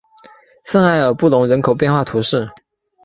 [0.63, 2.49] 圣埃尔布隆人口变化图示